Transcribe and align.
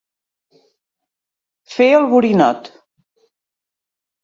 Fer 1.75 1.87
el 1.99 2.07
borinot. 2.15 2.73